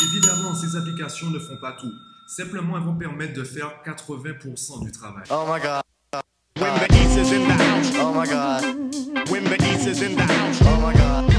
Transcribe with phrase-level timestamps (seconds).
[0.00, 1.92] Évidemment, ces applications ne font pas tout.
[2.28, 5.24] Simplement, elles vont permettre de faire 80% du travail.
[5.28, 5.82] Oh my god.
[6.56, 7.92] When the East is in the house.
[8.00, 8.62] Oh my god.
[9.28, 10.60] When the East is in the house.
[10.62, 11.34] Oh my god.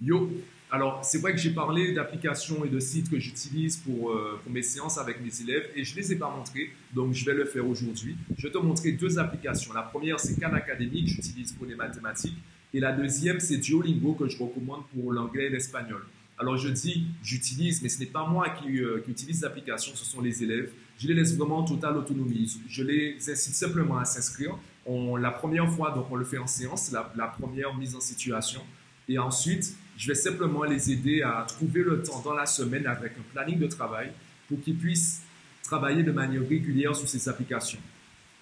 [0.00, 0.30] Yo,
[0.70, 4.52] alors c'est vrai que j'ai parlé d'applications et de sites que j'utilise pour, euh, pour
[4.52, 7.34] mes séances avec mes élèves et je ne les ai pas montrés, donc je vais
[7.34, 8.16] le faire aujourd'hui.
[8.38, 9.72] Je vais te montrer deux applications.
[9.72, 12.38] La première, c'est Khan Academy que j'utilise pour les mathématiques
[12.72, 16.04] et la deuxième, c'est Duolingo que je recommande pour l'anglais et l'espagnol.
[16.38, 20.04] Alors je dis j'utilise, mais ce n'est pas moi qui, euh, qui utilise l'application, ce
[20.04, 20.70] sont les élèves.
[20.98, 22.60] Je les laisse vraiment en totale autonomie.
[22.68, 24.56] Je les incite simplement à s'inscrire.
[24.84, 28.00] On- La première fois, donc on le fait en séance, la, la première mise en
[28.00, 28.60] situation.
[29.08, 33.12] Et ensuite, je vais simplement les aider à trouver le temps dans la semaine avec
[33.18, 34.10] un planning de travail
[34.48, 35.22] pour qu'ils puissent
[35.62, 37.78] travailler de manière régulière sur ces applications.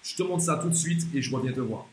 [0.02, 1.87] Je te montre ça tout de suite et je reviens te voir.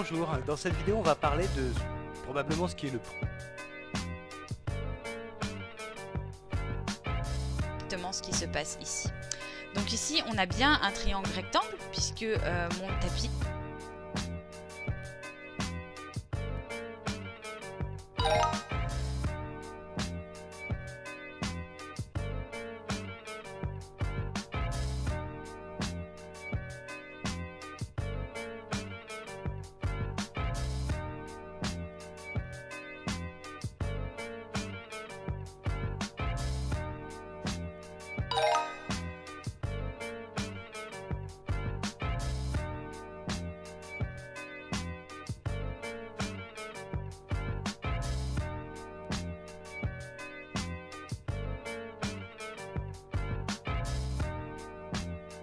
[0.00, 1.72] Bonjour, dans cette vidéo on va parler de
[2.22, 3.00] probablement ce qui est le
[8.12, 9.08] ce qui se passe ici.
[9.74, 13.28] Donc ici, on a bien un triangle rectangle puisque euh, mon tapis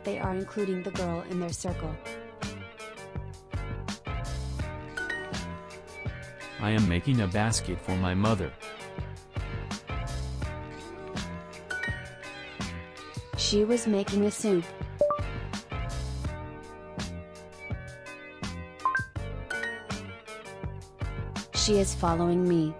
[0.05, 1.93] They are including the girl in their circle.
[6.61, 8.51] I am making a basket for my mother.
[13.37, 14.63] She was making a soup.
[21.55, 22.75] She is following me.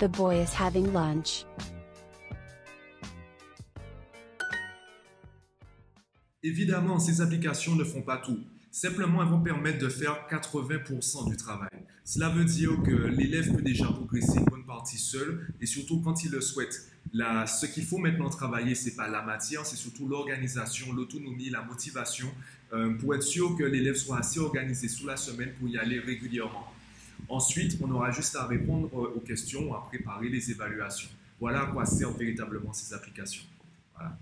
[0.00, 1.44] The boy is having lunch.
[6.42, 8.38] Évidemment, ces applications ne font pas tout.
[8.70, 11.68] Simplement, elles vont permettre de faire 80% du travail.
[12.04, 16.24] Cela veut dire que l'élève peut déjà progresser une bonne partie seul et surtout quand
[16.24, 16.88] il le souhaite.
[17.12, 22.28] Ce qu'il faut maintenant travailler, c'est pas la matière, c'est surtout l'organisation, l'autonomie, la motivation
[22.72, 25.98] euh, pour être sûr que l'élève soit assez organisé sous la semaine pour y aller
[25.98, 26.72] régulièrement.
[27.28, 31.10] Ensuite, on aura juste à répondre euh, aux questions ou à préparer les évaluations.
[31.40, 33.44] Voilà à quoi servent véritablement ces applications.
[33.94, 34.16] Voilà.